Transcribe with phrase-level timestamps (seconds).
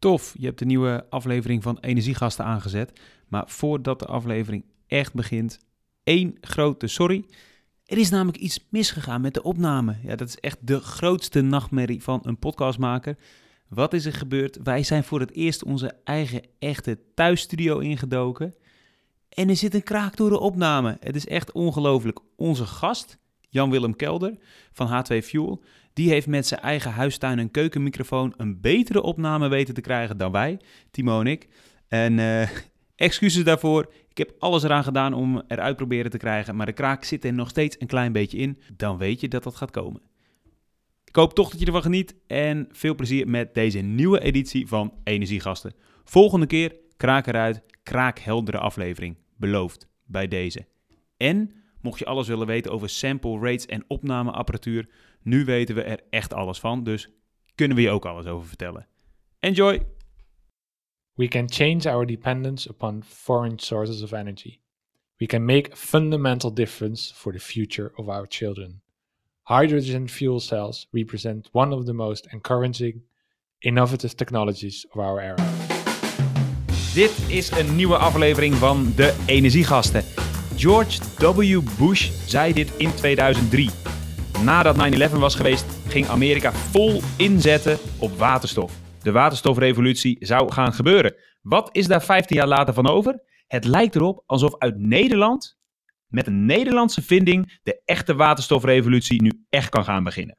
[0.00, 3.00] Tof, je hebt de nieuwe aflevering van Energiegasten aangezet.
[3.28, 5.58] Maar voordat de aflevering echt begint,
[6.04, 7.24] één grote sorry.
[7.84, 9.96] Er is namelijk iets misgegaan met de opname.
[10.02, 13.16] Ja, dat is echt de grootste nachtmerrie van een podcastmaker.
[13.68, 14.58] Wat is er gebeurd?
[14.62, 18.54] Wij zijn voor het eerst onze eigen echte thuisstudio ingedoken.
[19.28, 20.96] En er zit een kraak door de opname.
[21.00, 22.18] Het is echt ongelooflijk.
[22.36, 23.18] Onze gast,
[23.50, 24.34] Jan-Willem Kelder
[24.72, 25.62] van H2 Fuel,
[25.92, 30.32] die heeft met zijn eigen huistuin- en keukenmicrofoon een betere opname weten te krijgen dan
[30.32, 30.60] wij,
[30.90, 31.48] Timo en ik.
[31.88, 32.48] En uh,
[32.96, 33.92] excuses daarvoor.
[34.08, 37.32] Ik heb alles eraan gedaan om eruit proberen te krijgen, maar de kraak zit er
[37.32, 38.58] nog steeds een klein beetje in.
[38.76, 40.02] Dan weet je dat dat gaat komen.
[41.04, 44.94] Ik hoop toch dat je ervan geniet en veel plezier met deze nieuwe editie van
[45.04, 45.72] Energiegasten.
[46.04, 49.16] Volgende keer kraak eruit, kraakheldere aflevering.
[49.36, 50.66] Beloofd bij deze.
[51.16, 54.88] En mocht je alles willen weten over sample rates en opnameapparatuur,
[55.22, 57.08] nu weten we er echt alles van, dus
[57.54, 58.86] kunnen we je ook alles over vertellen.
[59.38, 59.82] Enjoy!
[61.14, 64.58] We can change our dependence upon foreign sources of energy.
[65.16, 68.82] We can make a fundamental difference for the future of our children.
[69.42, 73.02] Hydrogen fuel cells represent one of the most encouraging,
[73.58, 75.48] innovative technologies of our era.
[76.94, 80.29] Dit is een nieuwe aflevering van De Energiegasten.
[80.60, 81.60] George W.
[81.78, 83.70] Bush zei dit in 2003.
[84.44, 84.76] Nadat
[85.10, 88.72] 9-11 was geweest, ging Amerika vol inzetten op waterstof.
[89.02, 91.14] De waterstofrevolutie zou gaan gebeuren.
[91.42, 93.22] Wat is daar 15 jaar later van over?
[93.46, 95.58] Het lijkt erop alsof uit Nederland,
[96.06, 100.38] met een Nederlandse vinding, de echte waterstofrevolutie nu echt kan gaan beginnen.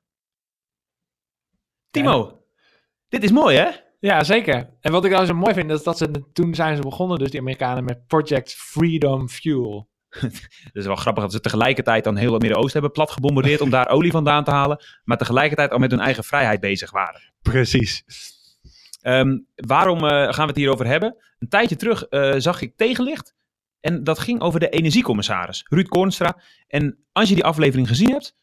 [1.91, 2.43] Timo,
[3.07, 3.69] dit is mooi hè?
[3.99, 4.77] Ja, zeker.
[4.81, 7.31] En wat ik nou zo mooi vind, is dat ze toen zijn ze begonnen, dus
[7.31, 9.90] die Amerikanen, met Project Freedom Fuel.
[10.19, 13.69] Het is wel grappig dat ze tegelijkertijd dan heel het Midden-Oosten hebben plat gebombardeerd om
[13.69, 17.21] daar olie vandaan te halen, maar tegelijkertijd al met hun eigen vrijheid bezig waren.
[17.41, 18.03] Precies.
[19.01, 21.15] Um, waarom uh, gaan we het hierover hebben?
[21.39, 23.35] Een tijdje terug uh, zag ik tegenlicht
[23.79, 26.41] en dat ging over de energiecommissaris, Ruud Koornstra.
[26.67, 28.35] En als je die aflevering gezien hebt,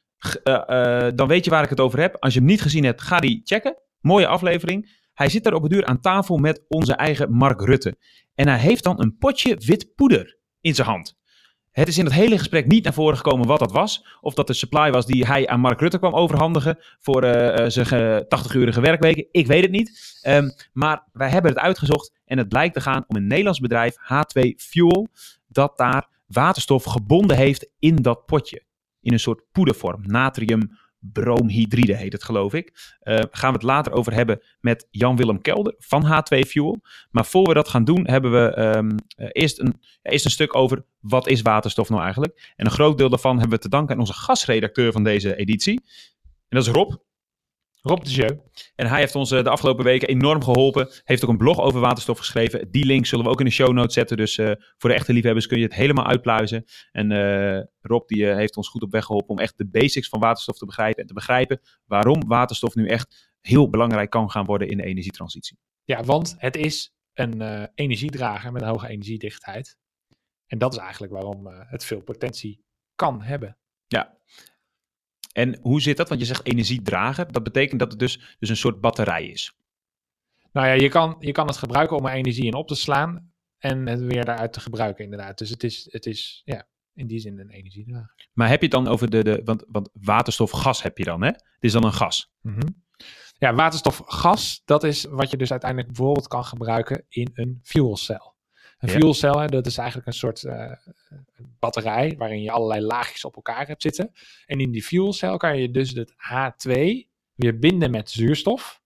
[0.45, 2.17] uh, dan weet je waar ik het over heb.
[2.19, 3.77] Als je hem niet gezien hebt, ga die checken.
[4.01, 4.97] Mooie aflevering.
[5.15, 7.97] Hij zit daar op het duur aan tafel met onze eigen Mark Rutte.
[8.35, 11.18] En hij heeft dan een potje wit poeder in zijn hand.
[11.71, 14.07] Het is in het hele gesprek niet naar voren gekomen wat dat was.
[14.21, 18.25] Of dat de supply was die hij aan Mark Rutte kwam overhandigen voor uh, zijn
[18.25, 19.27] 80-urige werkweken.
[19.31, 20.21] Ik weet het niet.
[20.27, 23.95] Um, maar wij hebben het uitgezocht en het blijkt te gaan om een Nederlands bedrijf,
[23.95, 25.09] H2 Fuel,
[25.49, 28.63] dat daar waterstof gebonden heeft in dat potje.
[29.01, 32.97] In een soort poedervorm, natrium bromhydride heet het geloof ik.
[33.03, 36.81] Uh, gaan we het later over hebben met Jan-Willem Kelder van H2 Fuel.
[37.11, 40.57] Maar voor we dat gaan doen hebben we um, uh, eerst, een, eerst een stuk
[40.57, 42.53] over wat is waterstof nou eigenlijk.
[42.57, 45.81] En een groot deel daarvan hebben we te danken aan onze gastredacteur van deze editie.
[46.49, 46.93] En dat is Rob.
[47.83, 48.39] Rob de Jeu.
[48.75, 50.89] En hij heeft ons de afgelopen weken enorm geholpen.
[51.05, 52.71] Heeft ook een blog over waterstof geschreven.
[52.71, 54.17] Die link zullen we ook in de show notes zetten.
[54.17, 56.65] Dus uh, voor de echte liefhebbers kun je het helemaal uitpluizen.
[56.93, 60.09] En uh, Rob die, uh, heeft ons goed op weg geholpen om echt de basics
[60.09, 61.03] van waterstof te begrijpen.
[61.03, 65.59] En te begrijpen waarom waterstof nu echt heel belangrijk kan gaan worden in de energietransitie.
[65.85, 69.77] Ja, want het is een energiedrager met een hoge energiedichtheid.
[70.47, 72.65] En dat is eigenlijk waarom het veel potentie
[72.95, 73.59] kan hebben.
[73.87, 74.19] Ja,
[75.39, 76.09] en hoe zit dat?
[76.09, 77.33] Want je zegt energiedrager.
[77.33, 79.57] Dat betekent dat het dus, dus een soort batterij is.
[80.53, 83.33] Nou ja, je kan, je kan het gebruiken om er energie in op te slaan.
[83.59, 85.39] En het weer daaruit te gebruiken, inderdaad.
[85.39, 88.29] Dus het is, het is ja, in die zin een energiedrager.
[88.33, 89.25] Maar heb je het dan over de.
[89.25, 91.29] de want, want waterstofgas heb je dan, hè?
[91.29, 92.31] Het is dan een gas.
[92.41, 92.85] Mm -hmm.
[93.39, 98.35] Ja, waterstofgas, dat is wat je dus uiteindelijk bijvoorbeeld kan gebruiken in een fuelcel.
[98.79, 98.99] Een ja.
[98.99, 100.73] fuelcel, dat is eigenlijk een soort uh,
[101.59, 104.13] batterij waarin je allerlei laagjes op elkaar hebt zitten.
[104.47, 106.73] En in die fuelcel kan je dus het H2
[107.35, 108.83] weer binden met zuurstof.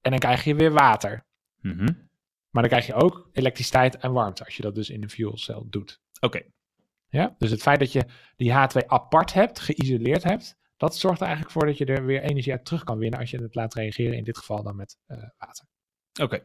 [0.00, 1.24] En dan krijg je weer water.
[1.60, 2.08] Mm -hmm.
[2.50, 5.66] Maar dan krijg je ook elektriciteit en warmte als je dat dus in een fuelcel
[5.70, 6.00] doet.
[6.14, 6.26] Oké.
[6.26, 6.50] Okay.
[7.08, 8.04] Ja, dus het feit dat je
[8.36, 12.22] die H2 apart hebt, geïsoleerd hebt, dat zorgt er eigenlijk voor dat je er weer
[12.22, 14.98] energie uit terug kan winnen als je het laat reageren, in dit geval dan met
[15.08, 15.64] uh, water.
[16.12, 16.22] Oké.
[16.22, 16.42] Okay.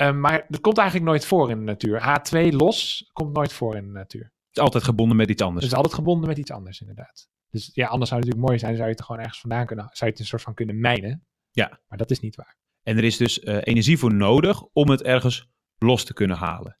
[0.00, 2.20] Uh, maar dat komt eigenlijk nooit voor in de natuur.
[2.20, 4.22] H2 los komt nooit voor in de natuur.
[4.22, 5.62] Het is altijd gebonden met iets anders.
[5.62, 7.28] Het is altijd gebonden met iets anders, inderdaad.
[7.50, 9.84] Dus ja, anders zou het natuurlijk mooi zijn, zou je het gewoon ergens vandaan kunnen,
[9.84, 11.26] zou je het een soort van kunnen mijnen.
[11.50, 11.80] Ja.
[11.88, 12.56] Maar dat is niet waar.
[12.82, 15.48] En er is dus uh, energie voor nodig om het ergens
[15.78, 16.78] los te kunnen halen.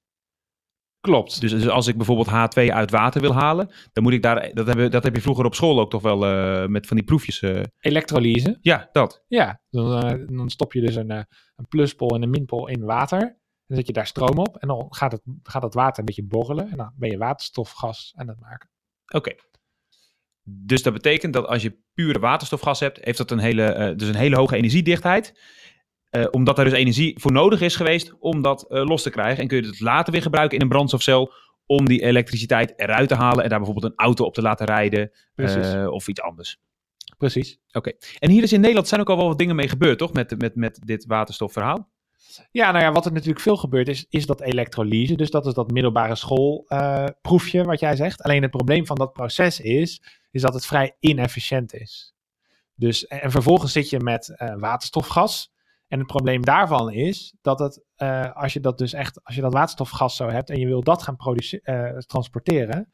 [1.06, 1.40] Klopt.
[1.40, 4.66] Dus, dus als ik bijvoorbeeld H2 uit water wil halen, dan moet ik daar, dat
[4.66, 7.42] heb, dat heb je vroeger op school ook toch wel uh, met van die proefjes.
[7.42, 7.62] Uh...
[7.80, 8.58] Elektrolyse.
[8.60, 9.24] Ja, dat.
[9.28, 13.18] Ja, dan, dan stop je dus een, een pluspol en een minpol in water.
[13.66, 16.24] Dan zet je daar stroom op en dan gaat het, gaat het water een beetje
[16.24, 16.70] borrelen.
[16.70, 18.68] En dan ben je waterstofgas aan het maken.
[19.06, 19.16] Oké.
[19.16, 19.38] Okay.
[20.48, 24.08] Dus dat betekent dat als je pure waterstofgas hebt, heeft dat een hele, uh, dus
[24.08, 25.34] een hele hoge energiedichtheid.
[26.16, 29.42] Eh, omdat er dus energie voor nodig is geweest om dat eh, los te krijgen.
[29.42, 31.32] En kun je het later weer gebruiken in een brandstofcel
[31.66, 35.10] om die elektriciteit eruit te halen en daar bijvoorbeeld een auto op te laten rijden
[35.34, 36.58] eh, of iets anders.
[37.18, 37.58] Precies.
[38.18, 40.12] En hier is in Nederland zijn ook al wel wat dingen mee gebeurd, toch?
[40.12, 41.88] Met, met, met dit waterstofverhaal.
[42.50, 45.14] Ja, nou ja, wat er natuurlijk veel gebeurt is, is dat elektrolyse.
[45.14, 48.22] Dus dat is dat middelbare schoolproefje wat jij zegt.
[48.22, 52.14] Alleen het probleem van dat proces is, is dat het vrij inefficiënt is.
[52.74, 55.54] Dus, en, en vervolgens zit je met waterstofgas.
[55.88, 59.40] En het probleem daarvan is dat het, eh, als je dat dus echt, als je
[59.40, 62.92] dat waterstofgas zo hebt en je wil dat gaan eh, transporteren,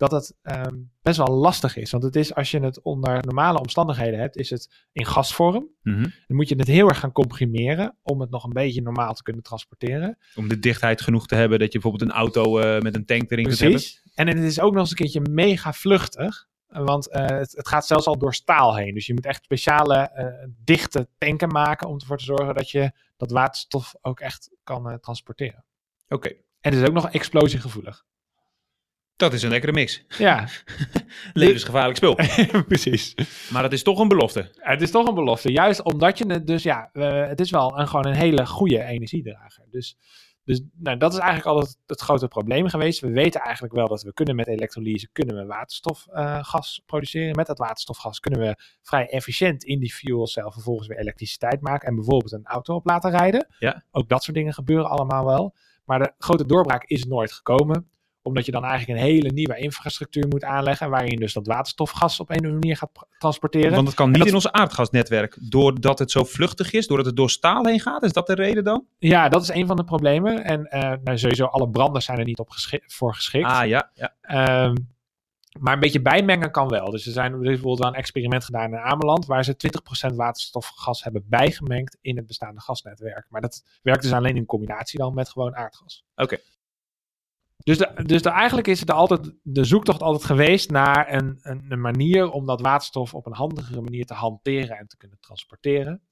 [0.00, 1.90] dat het ehm, best wel lastig is.
[1.90, 5.68] Want het is, als je het onder normale omstandigheden hebt, is het in gasvorm.
[5.82, 6.02] Mhm.
[6.02, 9.22] Dan moet je het heel erg gaan comprimeren om het nog een beetje normaal te
[9.22, 10.18] kunnen transporteren.
[10.34, 13.30] Om de dichtheid genoeg te hebben dat je bijvoorbeeld een auto eh, met een tank
[13.30, 13.78] erin kunt hebben.
[13.78, 14.02] Precies.
[14.14, 16.48] En het is ook nog eens een keertje mega vluchtig.
[16.70, 18.94] Want eh, het, het gaat zelfs al door staal heen.
[18.94, 20.26] Dus je moet echt speciale eh,
[20.64, 24.94] dichte tanken maken om ervoor te zorgen dat je dat waterstof ook echt kan eh,
[24.94, 25.64] transporteren.
[26.08, 28.04] Oké, En het is ook nog explosiegevoelig.
[29.16, 30.04] dat is een lekkere mix.
[30.18, 30.48] Ja,
[31.32, 32.14] Levensgevaarlijk spul.
[32.68, 33.14] precies.
[33.50, 34.50] Maar het is toch een belofte.
[34.54, 35.52] Het is toch een belofte.
[35.52, 36.90] Juist omdat je het dus, ja,
[37.28, 39.64] het is wel een, gewoon een hele goede energiedrager.
[39.70, 39.96] Dus,
[40.50, 43.00] dus nou, dat is eigenlijk altijd het grote probleem geweest.
[43.00, 47.36] We weten eigenlijk wel dat we kunnen met elektrolyse, kunnen we waterstofgas produceren.
[47.36, 51.88] Met dat waterstofgas kunnen we vrij efficiënt in die fuelcel vervolgens weer elektriciteit maken.
[51.88, 53.46] En bijvoorbeeld een auto op laten rijden.
[53.58, 53.84] Ja.
[53.90, 55.54] Ook dat soort dingen gebeuren allemaal wel.
[55.84, 57.90] Maar de grote doorbraak is nooit gekomen
[58.22, 60.90] omdat je dan eigenlijk een hele nieuwe infrastructuur moet aanleggen.
[60.90, 63.74] Waarin je dus dat waterstofgas op een of andere manier gaat transporteren.
[63.74, 65.36] Want het kan niet dat- in ons aardgasnetwerk.
[65.40, 68.02] Doordat het zo vluchtig is, doordat het door staal heen gaat.
[68.02, 68.84] Is dat de reden dan?
[68.98, 70.44] Ja, dat is een van de problemen.
[70.44, 73.46] En eh, nou, sowieso alle branders zijn er niet op geschi- voor geschikt.
[73.46, 74.14] Ah ja, ja.
[74.20, 74.74] Ehm,
[75.60, 76.90] maar een beetje bijmengen kan wel.
[76.90, 79.26] Dus er, zijn, er is bijvoorbeeld wel een experiment gedaan in Ameland...
[79.26, 83.26] waar ze 20% waterstofgas hebben bijgemengd in het bestaande gasnetwerk.
[83.28, 86.04] Maar dat werkt dus alleen in combinatie dan met gewoon aardgas.
[86.16, 86.36] Oké.
[87.62, 91.64] Dus, de, dus de, eigenlijk is het altijd, de zoektocht altijd geweest naar een, een,
[91.68, 96.02] een manier om dat waterstof op een handigere manier te hanteren en te kunnen transporteren.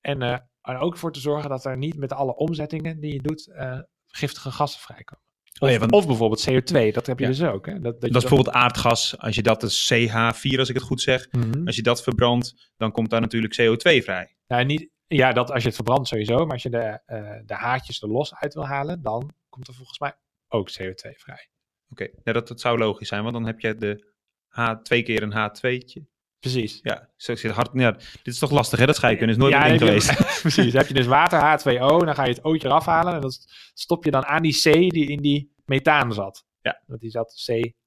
[0.00, 3.22] En eh, er ook voor te zorgen dat er niet met alle omzettingen die je
[3.22, 5.24] doet eh, giftige gassen vrijkomen.
[5.60, 7.30] Oh ja, Of, want- of bijvoorbeeld CO2, dat heb je Ja.
[7.30, 7.66] dus ook.
[7.66, 7.72] Hè?
[7.72, 9.18] Dat, dat, Dat is bijvoorbeeld aardgas.
[9.18, 11.28] Als je dat is CH4, als ik het goed zeg.
[11.32, 11.66] Mhm.
[11.66, 14.36] Als je dat verbrandt, dan komt daar natuurlijk CO2 vrij.
[14.46, 17.54] Nou, niet, ja, dat als je het verbrandt sowieso, maar als je de, eh, de
[17.54, 20.14] haartjes er los uit wil halen, dan komt er volgens mij
[20.48, 21.48] ook CO2 vrij.
[21.90, 24.12] Oké, ja, dat, dat zou logisch zijn, want dan heb je de
[24.48, 26.14] H twee keer een H2'tje.
[26.38, 26.78] Precies.
[26.82, 27.70] Ja, zo zit hard.
[27.72, 28.86] Ja, dit is toch lastig, hè?
[28.86, 30.40] Dat scheikunde is nooit Ja, je- geweest.
[30.40, 30.72] Precies.
[30.72, 33.32] Dan heb je dus water, H2O, dan ga je het ootje eraf halen en dan
[33.74, 36.44] stop je dan aan die C die in die methaan zat.
[36.60, 36.82] Ja.
[36.86, 37.32] Want die zat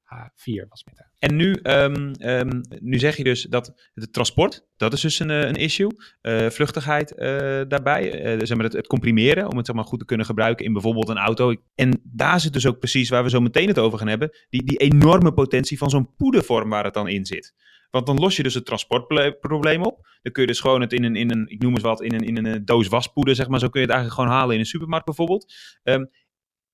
[0.10, 1.12] CH4 was methaan.
[1.20, 5.30] En nu, ehm, ehm, nu zeg je dus dat het transport, dat is dus een,
[5.30, 5.90] eh, een issue.
[6.22, 7.28] Eh, vluchtigheid eh,
[7.68, 10.66] daarbij, eh, zeg maar het, het comprimeren, om het zeg maar, goed te kunnen gebruiken
[10.66, 11.56] in bijvoorbeeld een auto.
[11.76, 14.64] En daar zit dus ook precies waar we zo meteen het over gaan hebben, die,
[14.64, 17.54] die enorme potentie van zo'n poedervorm waar het dan in zit.
[17.90, 20.08] Want dan los je dus het transportprobleem op.
[20.22, 22.14] Dan kun je dus gewoon het in een, in een ik noem eens wat, in
[22.14, 23.60] een, in een doos waspoeder, zeg maar.
[23.60, 25.54] Zo kun je het eigenlijk gewoon halen in een supermarkt bijvoorbeeld.
[25.84, 26.06] Ehm,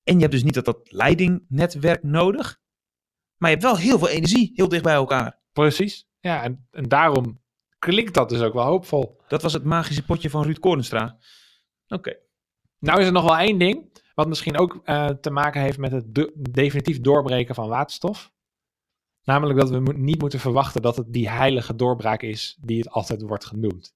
[0.02, 2.58] en je hebt dus niet dat, dat leidingnetwerk nodig.
[3.36, 5.40] Maar je hebt wel heel veel energie heel dicht bij elkaar.
[5.52, 6.08] Precies.
[6.20, 7.40] Ja, en, en daarom
[7.78, 9.20] klinkt dat dus ook wel hoopvol.
[9.28, 11.18] Dat was het magische potje van Ruud Korenstra.
[11.88, 12.16] Oké.
[12.78, 15.92] Nou is er nog wel één ding, wat misschien ook eh, te maken heeft met
[15.92, 18.32] het de- definitief doorbreken van waterstof.
[19.24, 22.90] Namelijk dat we mo- niet moeten verwachten dat het die heilige doorbraak is die het
[22.90, 23.94] altijd wordt genoemd.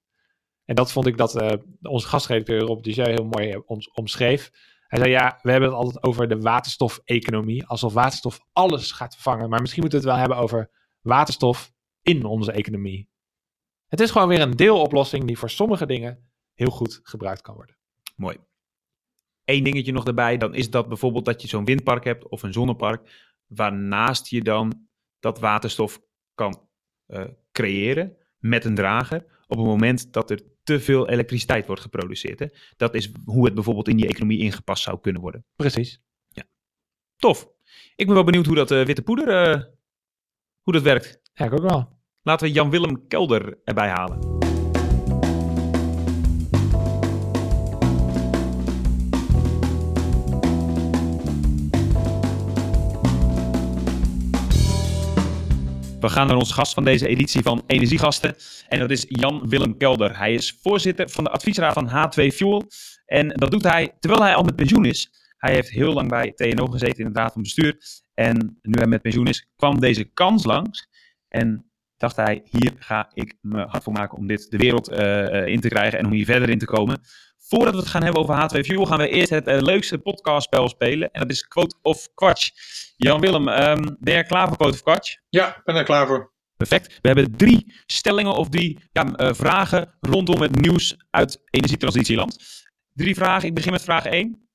[0.65, 4.51] En dat vond ik dat eh, onze gastredacteur Rob Dujeu heel mooi eh, ons omschreef.
[4.91, 9.49] Hij zei ja, we hebben het altijd over de waterstofeconomie, alsof waterstof alles gaat vervangen.
[9.49, 10.71] Maar misschien moeten we het wel hebben over
[11.01, 11.71] waterstof
[12.01, 13.09] in onze economie.
[13.87, 17.77] Het is gewoon weer een deeloplossing die voor sommige dingen heel goed gebruikt kan worden.
[18.15, 18.37] Mooi.
[19.43, 22.53] Eén dingetje nog daarbij, dan is dat bijvoorbeeld dat je zo'n windpark hebt of een
[22.53, 24.87] zonnepark, waarnaast je dan
[25.19, 26.01] dat waterstof
[26.33, 26.69] kan
[27.05, 32.39] eh, creëren met een drager op het moment dat er te veel elektriciteit wordt geproduceerd.
[32.39, 32.45] Hè?
[32.77, 35.45] Dat is hoe het bijvoorbeeld in die economie ingepast zou kunnen worden.
[35.55, 36.01] Precies.
[37.21, 37.49] Tof.
[37.95, 39.63] Ik ben wel benieuwd hoe dat eh, witte poeder, eh,
[40.61, 41.19] hoe dat werkt.
[41.33, 41.99] Ja, ik ook wel.
[42.21, 44.30] Laten we Jan-Willem Kelder erbij halen.
[56.01, 58.35] We gaan naar onze gast van deze editie van Energiegasten.
[58.67, 60.17] En dat is Jan-Willem Kelder.
[60.17, 62.63] Hij is voorzitter van de adviesraad van H2 Fuel.
[63.05, 65.11] En dat doet hij terwijl hij al met pensioen is.
[65.37, 67.77] Hij heeft heel lang bij TNO gezeten in de raad van bestuur.
[68.13, 70.87] En nu hij met pensioen is, kwam deze kans langs.
[71.27, 75.39] En dacht hij, hier ga ik me hard voor maken om dit de wereld eh,
[75.39, 77.01] eh, in te krijgen en om hier verder in te komen.
[77.51, 80.69] Voordat we het gaan hebben over H2 Fuel, gaan we eerst het uh, leukste podcastspel
[80.69, 81.11] spelen.
[81.11, 82.49] En dat is Quote of Quatsch.
[82.95, 85.17] Jan-Willem, um, ben je klaar voor Quote of Quatsch?
[85.29, 86.31] Ja, ben er klaar voor.
[86.57, 86.99] Perfect.
[87.01, 92.37] We hebben drie stellingen of drie ja, uh, vragen rondom het nieuws uit energietransitieland.
[92.93, 93.47] Drie vragen.
[93.47, 94.49] Ik begin met vraag 1.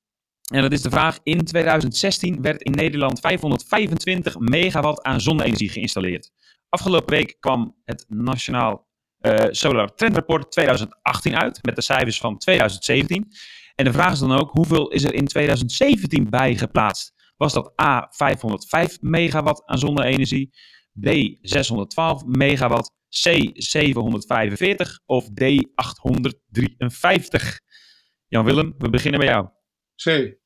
[0.52, 1.18] En dat is de vraag.
[1.22, 6.30] In 2016 werd in Nederland 525 megawatt aan zonne-energie geïnstalleerd.
[6.68, 8.86] Afgelopen week kwam het Nationaal
[9.50, 13.26] Solar Trend Report 2018 uit met de cijfers van 2017.
[13.74, 17.14] En de vraag is dan ook, hoeveel is er in 2017 bijgeplaatst?
[17.36, 20.50] Was dat A 505 megawatt aan zonne-energie,
[21.00, 21.06] B
[21.40, 25.42] 612 megawatt, C 745 of D
[25.74, 27.60] 853?
[28.28, 29.48] Jan-Willem, we beginnen bij jou.
[29.94, 30.36] C.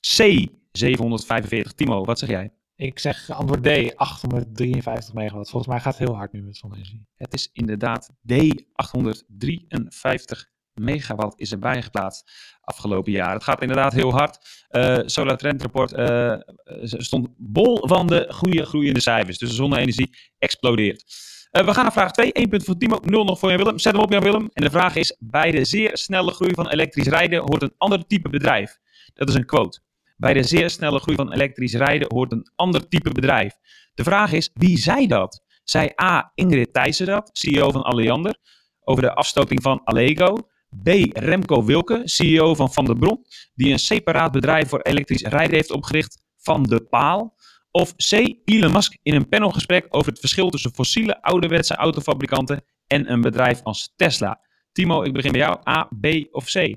[0.00, 1.72] C 745.
[1.72, 2.57] Timo, wat zeg jij?
[2.78, 5.50] Ik zeg antwoord D, 853 megawatt.
[5.50, 7.06] Volgens mij gaat het heel hard nu met zonne-energie.
[7.14, 8.32] Het is inderdaad D,
[8.72, 12.30] 853 megawatt is erbij geplaatst
[12.60, 13.32] afgelopen jaar.
[13.32, 14.66] Het gaat inderdaad heel hard.
[14.70, 16.34] Uh, Solar Trend Report uh,
[16.82, 19.38] stond bol van de goede groeiende cijfers.
[19.38, 21.04] Dus de zonne-energie explodeert.
[21.50, 22.32] We gaan naar vraag 2.
[22.32, 23.78] 1 punt voor Timo, 0 nog voor Jan Willem.
[23.78, 24.50] Zet hem op Jan Willem.
[24.52, 28.06] En de vraag is, bij de zeer snelle groei van elektrisch rijden hoort een ander
[28.06, 28.78] type bedrijf.
[29.14, 29.80] Dat is een quote.
[30.18, 33.54] Bij de zeer snelle groei van elektrisch rijden hoort een ander type bedrijf.
[33.94, 35.42] De vraag is, wie zei dat?
[35.64, 36.32] Zei A.
[36.34, 38.38] Ingrid Thijssen dat, CEO van Alliander,
[38.80, 40.48] over de afstoping van Allego?
[40.82, 40.88] B.
[41.12, 45.70] Remco Wilke, CEO van Van der Bron, die een separaat bedrijf voor elektrisch rijden heeft
[45.70, 47.36] opgericht, Van de Paal?
[47.70, 48.12] Of C.
[48.44, 53.62] Elon Musk in een panelgesprek over het verschil tussen fossiele ouderwetse autofabrikanten en een bedrijf
[53.62, 54.40] als Tesla?
[54.72, 55.58] Timo, ik begin bij jou.
[55.68, 56.74] A, B of C?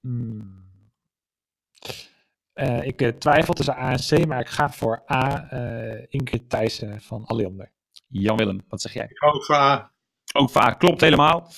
[0.00, 0.57] Hmm.
[2.60, 6.50] Uh, ik uh, twijfel tussen A en C, maar ik ga voor A, uh, Ingrid
[6.50, 7.72] Thijssen van Alliander.
[8.08, 9.08] Jan-Willem, wat zeg jij?
[9.18, 9.92] Ook voor A.
[10.32, 11.50] Ook voor A, klopt helemaal.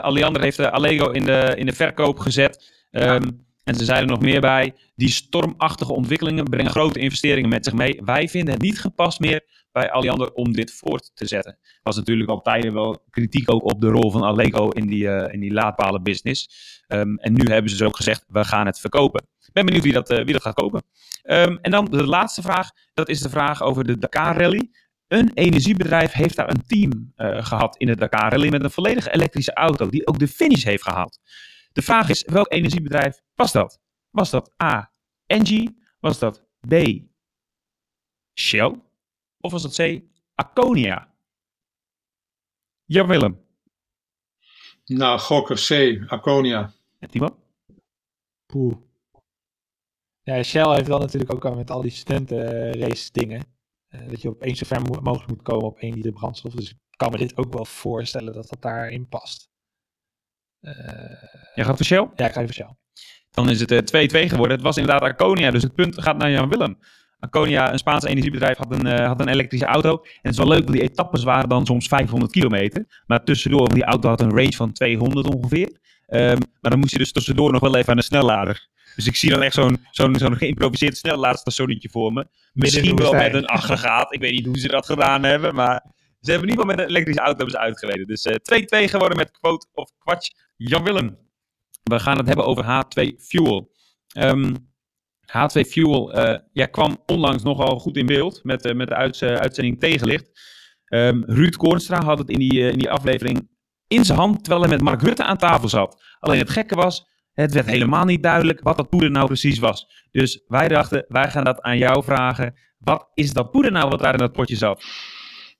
[0.00, 2.72] Alliander heeft Allego in de, in de verkoop gezet.
[2.90, 4.74] Um, en ze zeiden nog meer bij.
[4.94, 8.00] Die stormachtige ontwikkelingen brengen grote investeringen met zich mee.
[8.04, 11.58] Wij vinden het niet gepast meer bij Alliander om dit voort te zetten.
[11.82, 15.32] Was natuurlijk al tijden wel kritiek ook op de rol van Allego in die, uh,
[15.32, 16.48] in die laadpalen business.
[16.88, 19.26] Um, en nu hebben ze dus ook gezegd, we gaan het verkopen.
[19.46, 20.82] Ik ben benieuwd wie dat, uh, wie dat gaat kopen.
[21.24, 22.70] Um, en dan de laatste vraag.
[22.94, 24.70] Dat is de vraag over de Dakar Rally.
[25.08, 29.08] Een energiebedrijf heeft daar een team uh, gehad in de Dakar Rally met een volledig
[29.08, 31.18] elektrische auto die ook de finish heeft gehaald.
[31.74, 33.80] De vraag is, welk energiebedrijf was dat?
[34.10, 34.90] Was dat A,
[35.26, 35.82] Engie?
[36.00, 36.74] Was dat B,
[38.40, 38.80] Shell?
[39.40, 40.02] Of was dat C,
[40.34, 41.14] Aconia?
[42.84, 43.40] Ja, Willem.
[44.84, 46.72] Nou, gokken C, Aconia.
[46.98, 47.38] En Timo?
[48.46, 48.76] Poeh.
[50.22, 53.42] Ja, Shell heeft wel natuurlijk ook al met al die studentenrace dingen.
[53.88, 56.52] Uh, dat je op één zo ver mogelijk moet komen op één liter brandstof.
[56.54, 59.52] Dus ik kan me dit ook wel voorstellen dat dat daarin past.
[61.54, 62.08] Jij gaat voor Shell?
[62.16, 62.76] Ja, ik ga voor Shell.
[63.30, 64.56] Dan is het 2-2 uh, geworden.
[64.56, 66.78] Het was inderdaad Arconia, dus het punt gaat naar Jan Willem.
[67.18, 69.90] Arconia, een Spaans energiebedrijf, had een, uh, had een elektrische auto.
[69.90, 73.02] En het is wel leuk, want die etappes waren dan soms 500 kilometer.
[73.06, 75.82] Maar tussendoor, die auto had een range van 200 ongeveer.
[76.08, 78.68] Um, maar dan moest je dus tussendoor nog wel even aan de snellader.
[78.96, 82.26] Dus ik zie dan echt zo'n zo'n zo'n geïmproviseerd snellaadstationnetje voor me.
[82.52, 84.12] Misschien wel met een aggregaat.
[84.12, 85.84] Ik weet niet hoe ze dat gedaan hebben, maar
[86.24, 88.06] ze hebben in ieder geval met een elektrische auto uitgereden.
[88.06, 88.32] Dus 2-2
[88.82, 90.30] uh, geworden met quote of kwatsch.
[90.56, 91.18] Jan Willem.
[91.82, 93.70] We gaan het hebben over H2 Fuel.
[94.18, 94.72] Um,
[95.26, 99.22] H2 Fuel uh, ja, kwam onlangs nogal goed in beeld met, uh, met de uitz
[99.22, 100.30] uitzending Tegenlicht.
[100.88, 103.48] Um, Ruud Koornstra had het in die, in die aflevering
[103.86, 106.02] in zijn hand terwijl hij met Mark Rutte aan tafel zat.
[106.20, 110.06] Alleen het gekke was, het werd helemaal niet duidelijk wat dat poeder nou precies was.
[110.10, 112.54] Dus wij dachten, wij gaan dat aan jou vragen.
[112.78, 114.84] Wat is dat poeder nou wat daar in dat potje zat?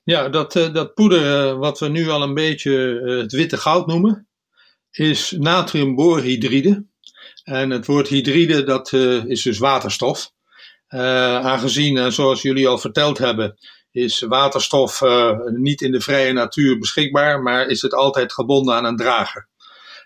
[0.05, 4.29] Ja, dat, dat poeder wat we nu al een beetje het witte goud noemen,
[4.91, 6.87] is natriumborhydride.
[7.45, 8.93] En het woord hydride, dat
[9.27, 10.33] is dus waterstof.
[10.89, 13.59] Aangezien, zoals jullie al verteld hebben,
[13.91, 15.01] is waterstof
[15.57, 19.49] niet in de vrije natuur beschikbaar, maar is het altijd gebonden aan een drager.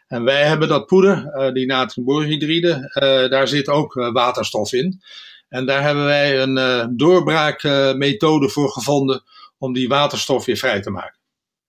[0.06, 2.90] En wij hebben dat poeder, die natriumborhydride,
[3.30, 5.02] daar zit ook waterstof in.
[5.48, 9.22] En daar hebben wij een doorbraakmethode voor gevonden
[9.58, 11.18] om die waterstof weer vrij te maken.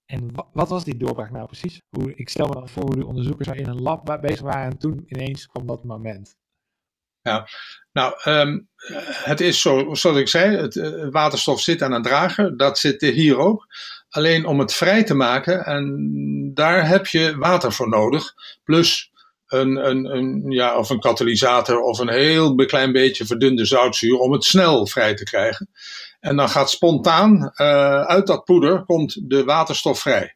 [0.05, 1.81] En wat was die doorbraak nou precies?
[1.89, 4.77] Hoe, ik stel me dan voor hoe de onderzoekers in een lab bezig waren en
[4.77, 6.35] toen ineens kwam dat moment.
[7.21, 7.47] Ja,
[7.91, 8.69] nou, um,
[9.23, 13.01] het is zo, zoals ik zei, het uh, waterstof zit aan een drager, dat zit
[13.01, 13.67] hier ook.
[14.09, 19.11] Alleen om het vrij te maken, en daar heb je water voor nodig, plus
[19.47, 24.31] een, een, een, ja, of een katalysator of een heel klein beetje verdunde zoutzuur om
[24.31, 25.69] het snel vrij te krijgen.
[26.19, 30.35] En dan gaat spontaan uh, uit dat poeder komt de waterstof vrij.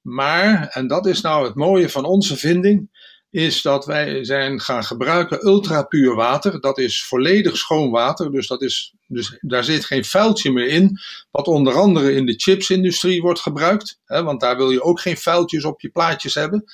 [0.00, 2.90] Maar, en dat is nou het mooie van onze vinding,
[3.30, 6.60] is dat wij zijn gaan gebruiken ultrapuur water.
[6.60, 10.98] Dat is volledig schoon water, dus, dat is, dus daar zit geen vuiltje meer in.
[11.30, 15.16] Wat onder andere in de chipsindustrie wordt gebruikt, hè, want daar wil je ook geen
[15.16, 16.64] vuiltjes op je plaatjes hebben.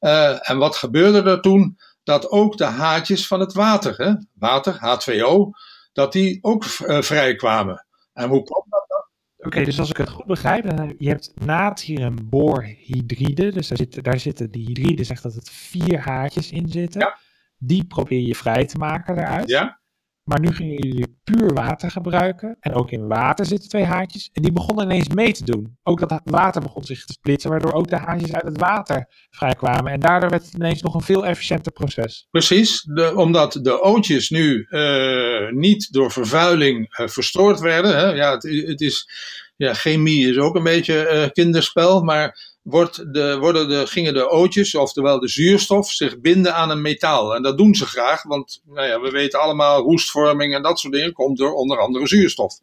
[0.00, 1.78] Uh, en wat gebeurde er toen?
[2.02, 5.50] Dat ook de haatjes van het water, hè, water, H2O,
[5.96, 7.86] dat die ook uh, vrij kwamen.
[8.12, 9.04] En hoe kwam dat dan?
[9.46, 14.18] Oké, dus als ik het goed begrijp, dan je hebt natriumboorhydride, dus daar zitten, daar
[14.18, 17.00] zitten die hydride, zegt dat het vier haartjes in zitten.
[17.00, 17.18] Ja.
[17.58, 19.48] Die probeer je vrij te maken eruit.
[19.48, 19.80] Ja?
[20.26, 22.56] Maar nu gingen jullie puur water gebruiken.
[22.60, 24.30] En ook in water zitten twee haartjes.
[24.32, 25.76] En die begonnen ineens mee te doen.
[25.82, 29.92] Ook dat water begon zich te splitsen, waardoor ook de haartjes uit het water vrijkwamen.
[29.92, 32.26] En daardoor werd het ineens nog een veel efficiënter proces.
[32.30, 37.96] Precies, omdat de ootjes nu uh, niet door vervuiling uh, verstoord werden.
[37.96, 38.04] Hè?
[38.04, 39.08] Ja, het, het, is,
[39.56, 44.28] ja, chemie is ook een beetje uh, kinderspel, maar wordt de, worden de, gingen de
[44.28, 47.34] ootjes, oftewel de zuurstof, zich binden aan een metaal.
[47.34, 50.92] En dat doen ze graag, want nou ja, we weten allemaal, roestvorming en dat soort
[50.92, 52.54] dingen komt door onder andere zuurstof.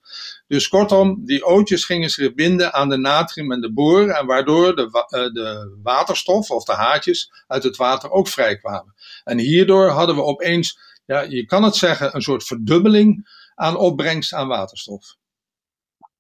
[0.48, 4.76] Dus kortom, die ootjes gingen zich binden aan de natrium en de boor, en waardoor
[4.76, 4.90] de,
[5.34, 8.94] de waterstof of de haartjes uit het water ook vrijkwamen.
[9.24, 14.34] En hierdoor hadden we opeens, ja, je kan het zeggen, een soort verdubbeling aan opbrengst
[14.34, 15.16] aan waterstof.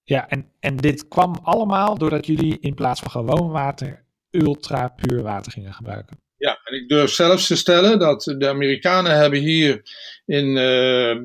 [0.04, 5.22] Ja, en, en dit kwam allemaal doordat jullie in plaats van gewoon water ultra puur
[5.22, 6.22] water gingen gebruiken.
[6.38, 9.82] Ja, en ik durf zelfs te stellen dat de Amerikanen hebben hier
[10.26, 11.16] in, uh,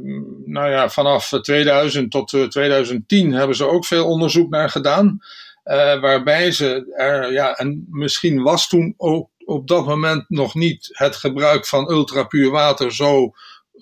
[0.44, 5.18] nou ja, vanaf 2000 tot 2010 hebben ze ook veel onderzoek naar gedaan.
[5.64, 10.88] Uh, waarbij ze er, ja, en misschien was toen ook op dat moment nog niet
[10.92, 13.32] het gebruik van ultrapuur water zo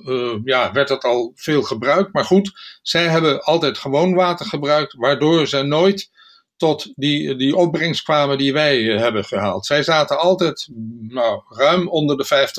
[0.05, 2.13] uh, ja, werd dat al veel gebruikt.
[2.13, 6.11] Maar goed, zij hebben altijd gewoon water gebruikt, waardoor ze nooit
[6.57, 9.67] tot die, die opbrengst kwamen die wij uh, hebben gehaald.
[9.67, 10.69] Zij zaten altijd
[11.01, 12.53] nou, ruim onder de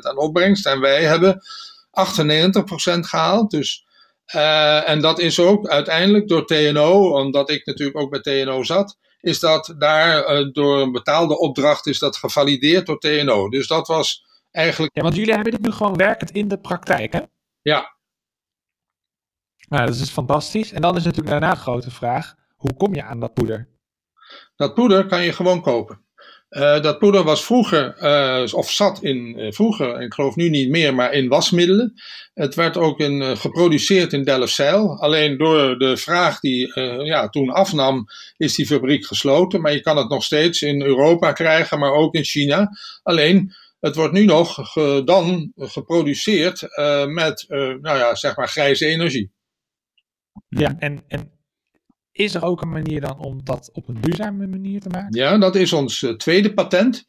[0.00, 1.42] aan opbrengst en wij hebben
[1.90, 3.50] 98% gehaald.
[3.50, 3.84] Dus,
[4.34, 8.96] uh, en dat is ook uiteindelijk door TNO, omdat ik natuurlijk ook bij TNO zat,
[9.20, 13.48] is dat daar door een betaalde opdracht is dat gevalideerd door TNO.
[13.48, 14.96] Dus dat was eigenlijk.
[14.96, 17.20] Ja, want jullie hebben dit nu gewoon werkend in de praktijk, hè?
[17.62, 17.96] Ja.
[19.68, 20.72] Nou, dat is fantastisch.
[20.72, 23.68] En dan is natuurlijk daarna de grote vraag: hoe kom je aan dat poeder?
[24.56, 26.02] Dat poeder kan je gewoon kopen.
[26.50, 30.68] Uh, dat poeder was vroeger, uh, of zat in uh, vroeger, ik geloof nu niet
[30.68, 31.94] meer, maar in wasmiddelen.
[32.34, 35.00] Het werd ook in, geproduceerd in Delfzijl.
[35.00, 39.60] Alleen door de vraag die ja, toen afnam, is die fabriek gesloten.
[39.60, 42.70] Maar je kan het nog steeds in Europa krijgen, maar ook in China.
[43.02, 48.48] Alleen het wordt nu nog ge, dan geproduceerd uh, met, uh, nou ja, zeg maar
[48.48, 49.32] grijze energie.
[50.48, 51.32] Ja, en, en
[52.12, 55.18] is er ook een manier dan om dat op een duurzame manier te maken?
[55.18, 57.04] Ja, dat is ons uh, tweede patent.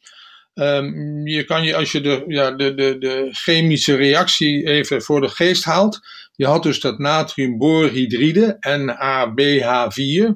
[0.54, 5.20] Um, je kan je, als je de, ja, de, de, de chemische reactie even voor
[5.20, 6.00] de geest haalt.
[6.32, 10.30] Je had dus dat natriumboorhydride, NaBH4,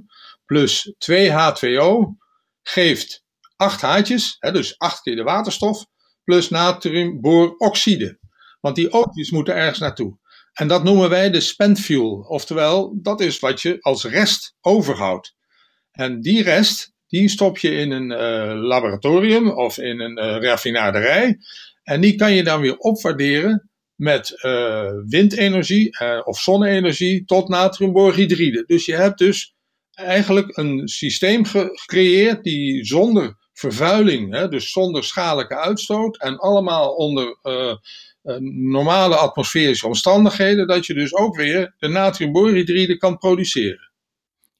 [0.44, 2.18] plus 2H2O,
[2.62, 3.24] geeft
[3.56, 5.86] 8 haartjes, hè, dus 8 keer de waterstof,
[6.24, 8.18] plus natriumbooroxide.
[8.60, 10.18] Want die ootjes moeten ergens naartoe.
[10.52, 12.24] En dat noemen wij de spent fuel.
[12.28, 15.34] Oftewel, dat is wat je als rest overhoudt.
[15.90, 21.38] En die rest, die stop je in een uh, laboratorium of in een uh, raffinaderij.
[21.82, 28.64] En die kan je dan weer opwaarderen met uh, windenergie of zonne-energie tot natriumborhydride.
[28.66, 29.54] Dus je hebt dus
[29.90, 37.38] eigenlijk een systeem gecreëerd die zonder vervuiling, hè, dus zonder schadelijke uitstoot en allemaal onder
[37.42, 37.74] uh,
[38.22, 38.36] uh,
[38.70, 43.90] normale atmosferische omstandigheden, dat je dus ook weer de natriumborhydride kan produceren.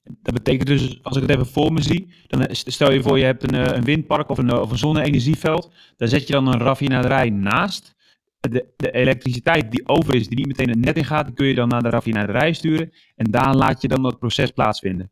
[0.03, 3.25] Dat betekent dus, als ik het even voor me zie, dan stel je voor je
[3.25, 7.31] hebt een, een windpark of een, of een zonne-energieveld, daar zet je dan een raffinaderij
[7.31, 7.95] naast.
[8.41, 11.47] De, de, elektriciteit die over is, die niet meteen het net in gaat, die kun
[11.47, 15.11] je dan naar de raffinaderij sturen en daar laat je dan dat proces plaatsvinden.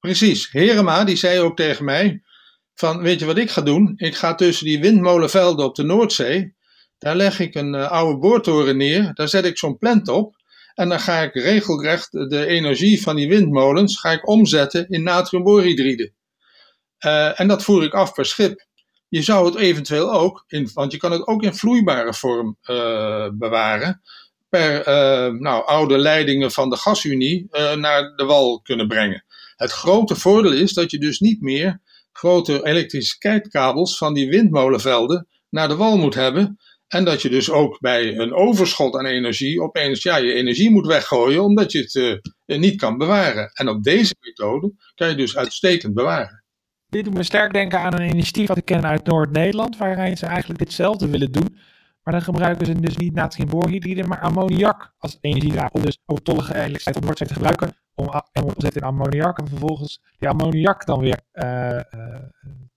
[0.00, 0.50] Precies.
[0.50, 2.22] Herema, die zei ook tegen mij,
[2.78, 3.92] van weet je wat ik ga doen?
[3.96, 6.54] Ik ga tussen die windmolenvelden op de Noordzee,
[6.98, 10.36] daar leg ik een uh, oude boortoren neer, daar zet ik zo'n plant op
[10.74, 16.12] en dan ga ik regelrecht de energie van die windmolens ga ik omzetten in natriumborhydride.
[17.06, 18.66] Uh, en dat voer ik af per schip.
[19.08, 23.28] Je zou het eventueel ook, in, want je kan het ook in vloeibare vorm uh,
[23.32, 24.02] bewaren,
[24.48, 24.82] per
[25.40, 29.24] nou, oude leidingen van de gasunie naar de wal kunnen brengen.
[29.56, 31.80] Het grote voordeel is dat je dus niet meer
[32.18, 36.56] grote elektriciteitskabels van die windmolenvelden naar de wal moet hebben.
[36.88, 40.86] En dat je dus ook bij een overschot aan energie opeens ja, je energie moet
[40.86, 43.50] weggooien omdat je het uh, niet kan bewaren.
[43.52, 46.44] En op deze methode kan je dus uitstekend bewaren.
[46.86, 50.26] dit doet me sterk denken aan een initiatief dat ik ken uit Noord-Nederland, waarin ze
[50.26, 51.58] eigenlijk ditzelfde willen doen.
[52.08, 55.70] Maar dan gebruiken ze dus niet natriumboorhydride, maar ammoniak als energiedrager.
[55.72, 57.76] Om dus overtollige elektriciteit op Noordzee te gebruiken.
[57.94, 59.38] Om, om te zetten in ammoniak.
[59.38, 61.80] En vervolgens die ammoniak dan weer uh, uh,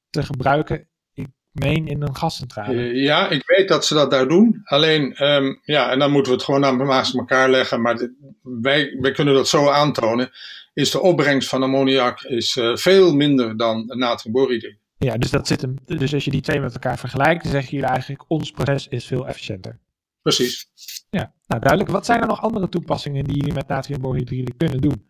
[0.10, 0.88] te gebruiken.
[1.14, 2.74] Ik meen in een gascentrale.
[2.74, 4.62] Uh, ja, ik weet dat ze dat daar doen.
[4.64, 7.82] Alleen, um, ja, en dan moeten we het gewoon naast elkaar leggen.
[7.82, 8.10] Maar
[8.42, 10.30] wij, kunnen dat zo aantonen.
[10.74, 14.80] Is de opbrengst van ammoniak is, veel minder dan natriumboorhydride.
[15.06, 15.76] Ja, dus dat zit hem.
[15.86, 18.88] Dus als je die twee met elkaar vergelijkt, dan zeg je hier eigenlijk: ons proces
[18.88, 19.80] is veel efficiënter.
[20.22, 20.68] Precies.
[21.10, 21.92] Ja, nou duidelijk.
[21.92, 25.10] Wat zijn er nog andere toepassingen die jullie met natriumbohydride kunnen doen?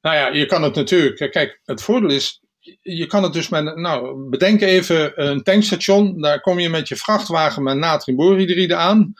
[0.00, 1.30] Nou ja, je kan het natuurlijk.
[1.30, 2.42] Kijk, het voordeel is,
[2.82, 3.76] je kan het dus met.
[3.76, 6.20] Nou, bedenk even een tankstation.
[6.20, 9.12] Daar kom je met je vrachtwagen met natriumbohydride aan.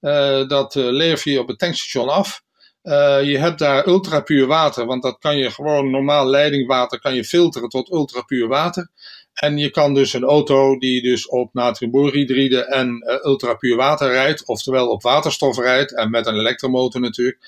[0.00, 2.42] Uh, dat uh, lever je op het tankstation af.
[2.82, 7.24] Uh, je hebt daar ultrapuur water, want dat kan je gewoon normaal leidingwater kan je
[7.24, 8.90] filteren tot ultrapuur water.
[9.40, 14.46] En je kan dus een auto die dus op natriumboorhydride en uh, ultrapuur water rijdt,
[14.46, 17.38] oftewel op waterstof rijdt en met een elektromotor natuurlijk,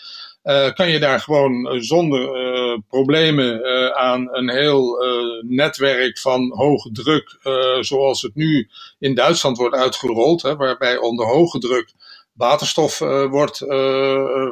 [0.45, 3.65] uh, kan je daar gewoon zonder uh, problemen
[3.97, 5.05] aan een heel
[5.47, 7.39] netwerk van hoge druk,
[7.81, 11.93] zoals het nu in Duitsland wordt uitgerold, hè, waarbij onder hoge druk
[12.33, 13.59] waterstof wordt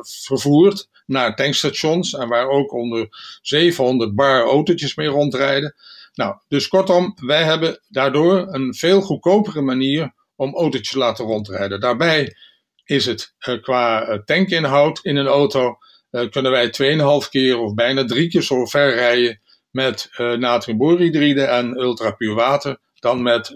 [0.02, 3.08] vervoerd naar tankstations en waar ook onder
[3.42, 5.74] 700 bar autootjes mee rondrijden.
[6.14, 11.80] Nou, dus kortom, wij hebben daardoor een veel goedkopere manier om autootjes te laten rondrijden.
[11.80, 12.36] Daarbij
[12.84, 15.76] is het uh, qua uh, tankinhoud in een auto,
[16.10, 16.66] uh, kunnen wij
[17.24, 23.22] 2,5 keer of bijna drie keer zo ver rijden met natriumboorhydride en ultrapuur water dan
[23.22, 23.52] met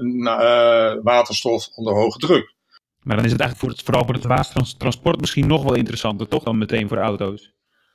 [1.03, 2.55] waterstof onder hoge druk.
[3.03, 6.29] Maar dan is het eigenlijk voor het, vooral voor het watertransport misschien nog wel interessanter,
[6.29, 7.53] toch, dan meteen voor auto's?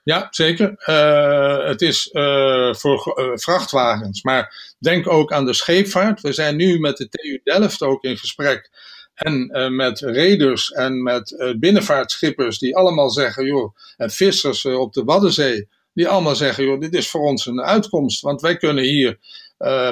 [0.10, 0.84] Ja, zeker.
[0.86, 4.24] Uh, het is uh, voor uh, vrachtwagens.
[4.24, 6.22] Maar denk ook aan de scheepvaart.
[6.22, 8.70] We zijn nu met de TU Delft ook in gesprek.
[9.14, 15.68] En met reders en met binnenvaartschippers die allemaal zeggen, joh, en vissers op de Waddenzee,
[15.94, 18.22] die allemaal zeggen, joh, dit is voor ons een uitkomst.
[18.22, 19.18] Want wij kunnen hier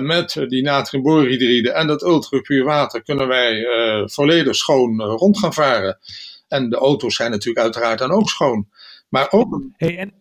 [0.01, 3.65] met die natriumboorhydride en dat ultrapuur water, kunnen wij
[4.05, 5.99] volledig schoon rond gaan varen.
[6.47, 8.67] En de auto's zijn natuurlijk uiteraard dan ook schoon.
[9.09, 9.61] Maar ook.
[9.75, 10.13] Hey, en,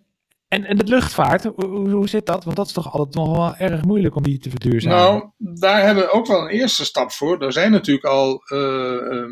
[0.48, 2.44] en, en de luchtvaart, hoe, hoe zit dat?
[2.44, 4.98] Want dat is toch altijd nog wel erg moeilijk om die te verduurzamen.
[4.98, 7.42] Nou, daar hebben we ook wel een eerste stap voor.
[7.42, 9.24] Er zijn natuurlijk al uh, uh,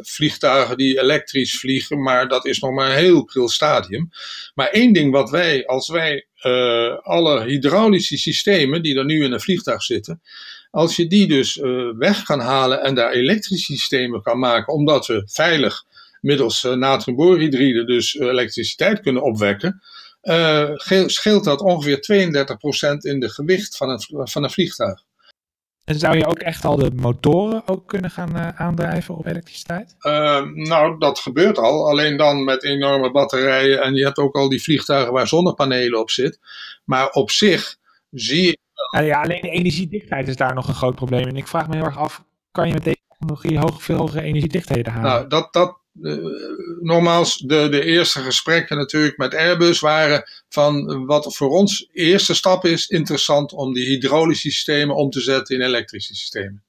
[0.00, 4.08] vliegtuigen die elektrisch vliegen, maar dat is nog maar een heel pril stadium.
[4.54, 9.32] Maar één ding wat wij, als wij uh, alle hydraulische systemen die er nu in
[9.32, 10.22] een vliegtuig zitten,
[10.70, 11.60] als je die dus
[11.98, 15.84] weg kan halen en daar elektrische systemen kan maken, omdat we veilig
[16.20, 19.82] middels uh, natriumboorhydride dus uh, elektriciteit kunnen opwekken,
[20.22, 20.70] uh,
[21.06, 21.96] scheelt dat ongeveer
[22.94, 25.02] 32% in de gewicht van een, van een vliegtuig.
[25.84, 29.94] En zou je ook echt al de motoren ook kunnen gaan aandrijven op elektriciteit?
[30.54, 31.88] nou, dat gebeurt al.
[31.88, 33.82] Alleen dan met enorme batterijen.
[33.82, 36.38] En je hebt ook al die vliegtuigen waar zonnepanelen op zit.
[36.84, 37.76] Maar op zich
[38.10, 38.58] zie je.
[39.04, 41.26] ja, alleen de energiedichtheid is daar nog een groot probleem.
[41.26, 44.22] En ik vraag me heel erg af: kan je met deze technologie hoog, veel hogere
[44.22, 45.10] energiedichtheden halen?
[45.10, 46.24] Nou, dat, dat, uh,
[46.80, 52.64] nogmaals, de, de eerste gesprekken natuurlijk met Airbus waren van wat voor ons eerste stap
[52.64, 56.64] is interessant om die hydraulische systemen om te zetten in elektrische systemen.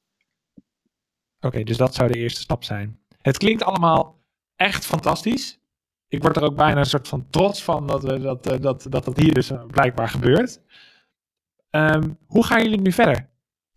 [1.40, 3.00] Oké, dus dat zou de eerste stap zijn.
[3.22, 4.20] Het klinkt allemaal
[4.56, 5.60] echt fantastisch.
[6.08, 8.86] Ik word er ook bijna een soort van trots van dat we, dat, dat, dat,
[8.90, 10.62] dat, dat hier dus blijkbaar gebeurt.
[11.72, 13.29] Um, hoe gaan jullie nu verder?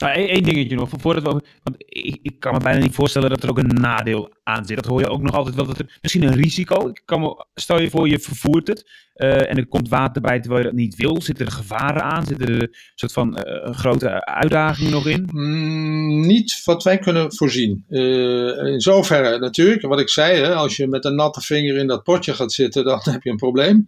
[0.03, 0.89] Nou, dingetje nog.
[0.97, 1.31] Voordat we,
[1.63, 4.77] want ik, ik, kan me bijna niet voorstellen dat er ook een nadeel aan zit.
[4.77, 5.67] Dat hoor je ook nog altijd wel.
[5.67, 6.89] Dat er, misschien een risico.
[6.89, 8.91] Ik kan me, stel je voor, je vervoert het.
[9.17, 11.23] Uh, en er komt water bij terwijl je dat niet wil.
[11.23, 12.27] Zitten er gevaren aan?
[12.27, 15.29] Zitten er een soort van uh, grote uitdagingen nog in?
[15.33, 17.85] Mm, niet wat wij kunnen voorzien.
[17.89, 19.83] Uh, in zoverre natuurlijk.
[19.83, 22.85] Wat ik zei, hè, als je met een natte vinger in dat potje gaat zitten,
[22.85, 23.87] dan heb je een probleem.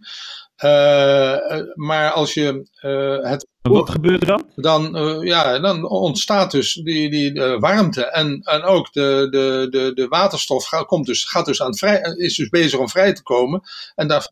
[0.63, 1.37] Uh,
[1.73, 3.47] maar als je uh, het.
[3.61, 4.49] Wat gebeurt er dan?
[4.55, 10.07] Dan, ja, dan ontstaat dus die, die warmte en, en ook de, de, de, de
[10.07, 13.61] waterstof gaat, komt dus, gaat dus aan vrij, is dus bezig om vrij te komen.
[13.95, 14.31] En daar...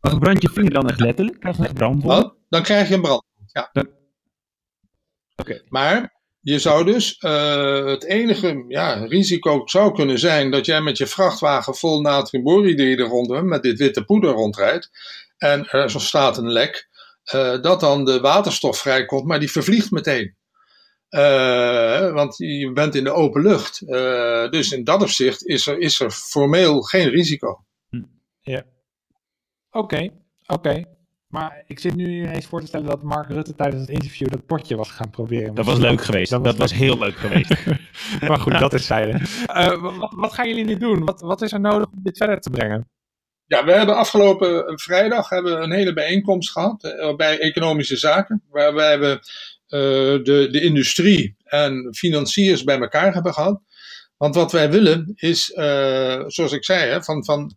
[0.00, 1.40] Maar brand je vinger dan echt letterlijk?
[1.40, 2.24] Krijg je brandwond?
[2.24, 3.24] Oh, dan krijg je een brand.
[3.52, 3.70] Ja.
[3.72, 3.86] Dan...
[5.36, 5.50] Oké.
[5.50, 5.62] Okay.
[5.68, 10.96] Maar je zou dus, uh, het enige ja, risico zou kunnen zijn dat jij met
[10.96, 14.90] je vrachtwagen vol natriumboorhydride rond, met dit witte poeder rondrijdt.
[15.36, 16.88] En er staat een lek,
[17.34, 20.36] uh, dat dan de waterstof vrijkomt, maar die vervliegt meteen.
[21.10, 23.82] Uh, want je bent in de open lucht.
[23.82, 27.64] Uh, dus in dat opzicht is er, is er formeel geen risico.
[28.40, 28.64] Ja.
[29.70, 30.04] Oké, okay.
[30.46, 30.68] oké.
[30.68, 30.86] Okay.
[31.34, 34.46] Maar ik zit nu ineens voor te stellen dat Mark Rutte tijdens het interview dat
[34.46, 35.54] potje was gaan proberen.
[35.54, 36.30] Dat was leuk geweest.
[36.30, 37.66] Dat, was, heel leuk geweest.
[38.28, 39.20] maar goed, dat is zijde.
[39.46, 41.04] Uh, wat, wat, gaan jullie nu doen?
[41.04, 42.88] Wat, wat is er nodig om dit verder te brengen?
[43.46, 48.42] Ja, we hebben afgelopen vrijdag hebben een hele bijeenkomst gehad uh, bij Economische Zaken.
[48.50, 53.60] Waarbij we uh, de, de industrie en financiers bij elkaar hebben gehad.
[54.16, 55.44] Want wat wij willen is,
[56.26, 57.56] zoals ik zei, hè, van, van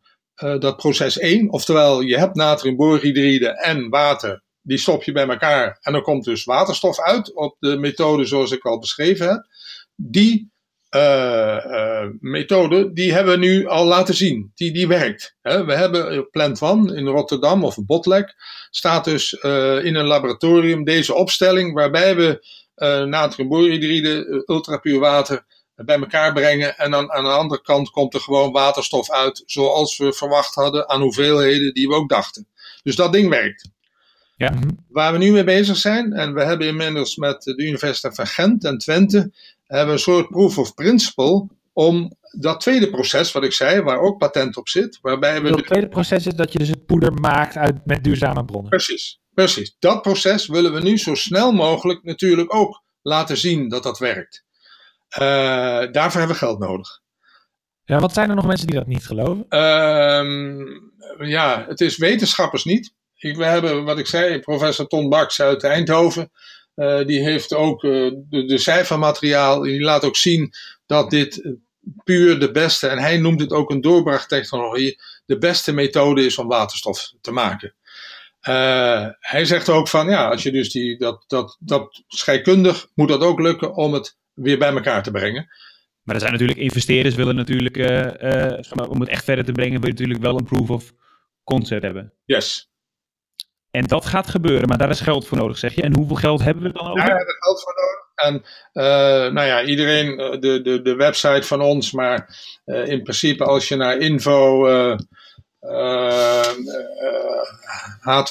[0.59, 1.49] dat proces 1.
[1.49, 4.43] Oftewel, je hebt natriumborhydride en water.
[4.61, 8.51] Die stop je bij elkaar en dan komt dus waterstof uit op de methode zoals
[8.51, 9.47] ik al beschreven heb.
[9.95, 10.51] Die
[10.95, 14.51] uh, uh, methode, die hebben we nu al laten zien.
[14.55, 15.35] Die, die werkt.
[15.41, 15.65] Hè.
[15.65, 18.35] We hebben Plant One in Rotterdam of Botlek.
[18.69, 19.33] Staat dus
[19.83, 22.45] in een laboratorium deze opstelling waarbij we
[23.05, 25.45] natriumborhydride, ultrapuur water
[25.75, 26.77] bij elkaar brengen.
[26.77, 30.89] En dan aan de andere kant komt er gewoon waterstof uit, zoals we verwacht hadden,
[30.89, 32.47] aan hoeveelheden die we ook dachten.
[32.83, 33.69] Dus dat ding werkt.
[34.35, 34.53] Ja.
[34.89, 38.63] Waar we nu mee bezig zijn, en we hebben inmiddels met de Universiteit van Gent
[38.63, 39.31] en Twente,
[39.67, 44.17] hebben een soort proof of principle om dat tweede proces, wat ik zei, waar ook
[44.17, 45.49] patent op zit, waarbij we...
[45.49, 48.69] Het tweede proces is dat je dus het poeder maakt uit, met duurzame bronnen.
[48.69, 49.75] Precies, precies.
[49.79, 54.45] Dat proces willen we nu zo snel mogelijk natuurlijk ook laten zien dat dat werkt.
[55.19, 55.19] Uh,
[55.91, 57.01] daarvoor hebben we geld nodig.
[57.83, 59.45] Ja, wat zijn er nog mensen die dat niet geloven?
[59.49, 62.93] Uh, ja, het is wetenschappers niet.
[63.15, 66.31] Ik, we hebben, wat ik zei, professor Ton Baks uit Eindhoven.
[66.77, 69.61] Uh, die heeft ook uh, de, de cijfermateriaal.
[69.61, 70.53] Die laat ook zien
[70.85, 71.55] dat dit
[72.03, 76.47] puur de beste, en hij noemt het ook een doorbrachttechnologie, de beste methode is om
[76.47, 77.73] waterstof te maken.
[78.49, 83.09] Uh, hij zegt ook van ja, als je dus die, dat, dat, dat scheikundig moet
[83.09, 85.47] dat ook lukken om het weer bij elkaar te brengen.
[86.01, 87.77] Maar er zijn natuurlijk investeerders willen natuurlijk,
[88.89, 90.93] om het echt verder te brengen, wil je natuurlijk wel een proof of
[91.43, 92.13] concept hebben.
[92.25, 92.69] Yes.
[93.71, 95.81] En dat gaat gebeuren, maar daar is geld voor nodig, zeg je.
[95.81, 96.95] En hoeveel geld hebben we dan over?
[96.95, 98.05] Daar hebben we geld voor nodig.
[98.15, 98.83] En uh,
[99.33, 103.97] nou ja, iedereen, de, de, de website van ons, maar in principe als je naar
[103.97, 104.67] info...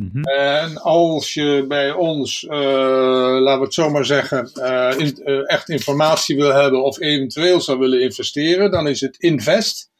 [0.00, 0.24] Mm -hmm.
[0.24, 4.50] En als je bij ons, uh, laten we het zo maar zeggen,
[4.98, 9.90] in, echt informatie wil hebben of eventueel zou willen investeren, dan is het invest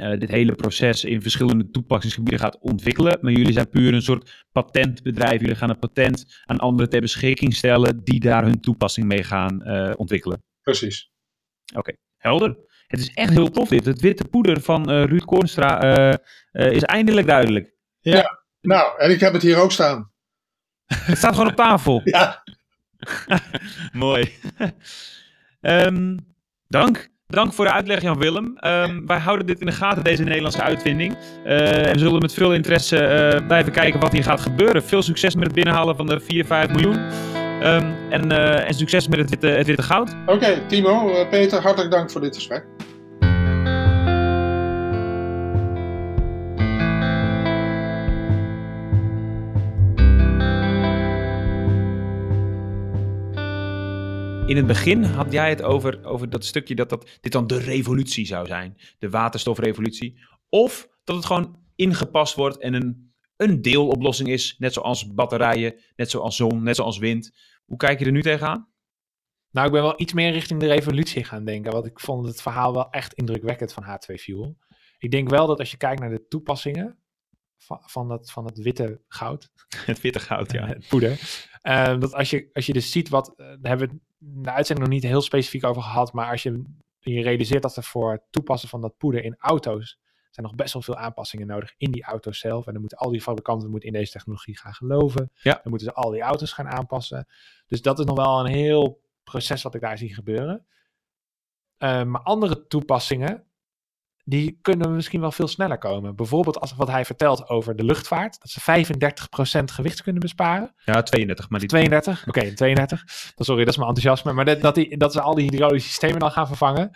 [0.00, 3.18] uh, dit hele proces in verschillende toepassingsgebieden gaat ontwikkelen.
[3.20, 5.40] Maar jullie zijn puur een soort patentbedrijf.
[5.40, 9.62] Jullie gaan een patent aan anderen ter beschikking stellen die daar hun toepassing mee gaan
[9.68, 10.42] uh, ontwikkelen.
[10.62, 11.10] Precies.
[11.70, 11.96] Oké, okay.
[12.16, 12.56] helder.
[12.86, 13.84] Het is echt heel tof dit.
[13.84, 15.80] Het witte poeder van Ruud Koornstra
[16.52, 17.74] is eindelijk duidelijk.
[18.00, 20.11] Ja, nou, en ik heb het hier ook staan.
[20.94, 22.00] Het staat gewoon op tafel.
[22.04, 22.42] ja.
[23.92, 24.32] Mooi.
[25.60, 26.18] um,
[26.68, 27.10] dank.
[27.26, 28.56] Dank voor de uitleg, Jan-Willem.
[28.66, 31.16] Um, wij houden dit in de gaten, deze Nederlandse uitvinding.
[31.46, 34.84] Uh, en zullen met veel interesse uh, blijven kijken wat hier gaat gebeuren.
[34.84, 36.98] Veel succes met het binnenhalen van de 4, 5 miljoen.
[37.62, 40.14] Um, en, uh, en, succes met het witte, het witte goud.
[40.26, 42.64] Oké, okay, Timo, Peter, hartelijk dank voor dit gesprek.
[54.46, 57.58] In het begin had jij het over, over dat stukje dat, dat dit dan de
[57.58, 58.76] revolutie zou zijn.
[58.98, 60.20] De waterstofrevolutie.
[60.48, 64.56] Of dat het gewoon ingepast wordt en een, een deeloplossing is.
[64.58, 67.32] Net zoals batterijen, net zoals zon, net zoals wind.
[67.64, 68.68] Hoe kijk je er nu tegenaan?
[69.50, 71.72] Nou, ik ben wel iets meer richting de revolutie gaan denken.
[71.72, 74.56] Want ik vond het verhaal wel echt indrukwekkend van H2 Fuel.
[74.98, 77.01] Ik denk wel dat als je kijkt naar de toepassingen
[77.64, 79.50] van, van, dat, van het witte goud.
[79.86, 80.66] Het witte goud, ja.
[80.76, 81.10] Het poeder.
[81.62, 84.88] Uh, dat als je, als je dus ziet wat, uh, daar hebben we de uitzending
[84.88, 86.62] nog niet heel specifiek over gehad, maar als je
[86.98, 90.00] je realiseert dat er voor het toepassen van dat poeder in auto's
[90.34, 92.66] zijn nog best wel veel aanpassingen nodig in die auto's zelf.
[92.66, 95.30] En dan moeten al die fabrikanten moeten in deze technologie gaan geloven.
[95.34, 95.52] Ja.
[95.52, 97.26] Dan moeten ze al die auto's gaan aanpassen.
[97.66, 100.66] Dus dat is nog wel een heel proces wat ik daar zie gebeuren.
[101.76, 103.44] Eh, maar andere toepassingen,
[104.24, 106.16] die kunnen misschien wel veel sneller komen.
[106.16, 108.40] Bijvoorbeeld als wat hij vertelt over de luchtvaart.
[108.40, 108.60] Dat ze
[109.60, 110.74] 35% gewicht kunnen besparen.
[110.84, 112.28] Ja, 32, maar die 32?
[112.28, 113.04] Oké, 32.
[113.34, 114.32] Dan sorry, dat is mijn enthousiasme.
[114.32, 116.90] Maar dat, dat, die, dat ze al die hydraulische systemen dan gaan vervangen.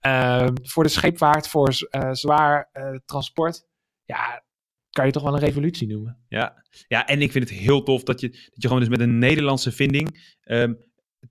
[0.00, 3.66] Ehm, voor de scheepvaart, voor eh, zwaar eh, transport.
[4.04, 4.42] Ja,
[4.90, 6.18] kan je toch wel een revolutie noemen.
[6.28, 6.62] Ja.
[6.88, 9.18] ja, en ik vind het heel tof dat je, dat je gewoon dus met een
[9.18, 10.74] Nederlandse vinding ehm,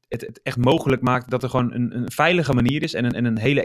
[0.08, 3.12] het, het echt mogelijk maakt dat er gewoon een, een veilige manier is en een,
[3.12, 3.62] en een hele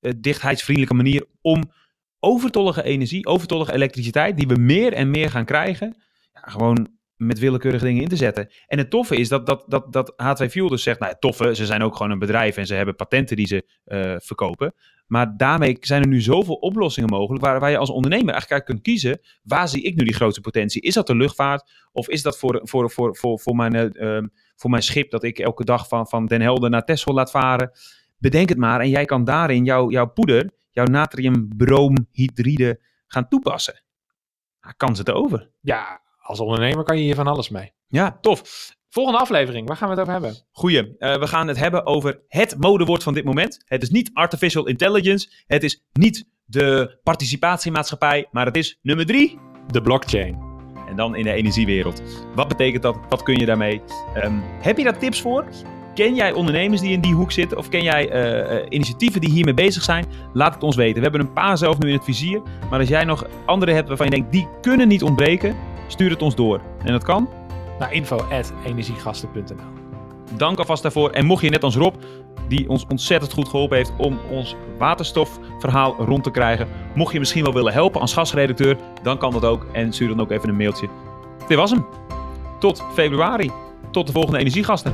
[0.00, 1.72] energiedichtheidsvriendelijke manier om
[2.20, 5.96] overtollige energie, overtollige elektriciteit, die we meer en meer gaan krijgen,
[6.32, 8.50] ja, gewoon met willekeurige dingen in te zetten.
[8.66, 11.66] En het toffe is dat, dat, dat, dat H2 Fuel dus zegt, nou toffe, ze
[11.66, 14.74] zijn ook gewoon een bedrijf en ze hebben patenten die ze eh, verkopen.
[15.06, 18.82] Maar daarmee zijn er nu zoveel oplossingen mogelijk waar, waar je als ondernemer eigenlijk kunt
[18.82, 20.82] kiezen, waar zie ik nu die grootste potentie?
[20.82, 24.26] Is dat de luchtvaart of is dat voor, voor, voor, voor, voor, mijn, eh, ehm,
[24.56, 27.70] voor mijn schip dat ik elke dag van, van Den Helder naar Texel laat varen?
[28.20, 33.82] Bedenk het maar en jij kan daarin jouw, jouw poeder, jouw natriumbromhydride gaan toepassen.
[34.76, 35.50] Kan ze het over?
[35.60, 37.72] Ja, als ondernemer kan je hier van alles mee.
[37.86, 38.68] Ja, tof.
[38.88, 40.42] Volgende aflevering, waar gaan we het over hebben?
[40.52, 40.96] Goeie.
[40.98, 43.62] Eh, we gaan het hebben over het modewoord van dit moment.
[43.64, 45.30] Het is niet artificial intelligence.
[45.46, 48.28] Het is niet de participatiemaatschappij.
[48.30, 49.38] Maar het is nummer drie.
[49.66, 50.38] De blockchain.
[50.88, 52.02] En dan in de energiewereld.
[52.34, 52.96] Wat betekent dat?
[53.08, 53.82] Wat kun je daarmee?
[54.14, 55.44] Ehm, heb je daar tips voor?
[55.94, 57.58] Ken jij ondernemers die in die hoek zitten?
[57.58, 60.04] Of ken jij eh, eh, initiatieven die hiermee bezig zijn?
[60.32, 60.96] Laat het ons weten.
[60.96, 62.42] We hebben een paar zelf nu in het vizier.
[62.70, 66.22] Maar als jij nog andere hebt waarvan je denkt, die kunnen niet ontbreken, stuur het
[66.22, 66.60] ons door.
[66.84, 67.28] En dat kan.
[67.78, 69.78] Naar info.energiegasten.nl
[70.36, 71.10] Dank alvast daarvoor.
[71.10, 71.94] En mocht je net als Rob,
[72.48, 76.68] die ons ontzettend goed geholpen heeft om ons waterstofverhaal rond te krijgen.
[76.94, 79.66] Mocht je misschien wel willen helpen als gastredacteur, dan kan dat ook.
[79.72, 80.88] En stuur dan ook even een mailtje.
[81.48, 81.86] Dit was hem.
[82.58, 83.50] Tot februari.
[83.90, 84.92] Tot de volgende energiegasten.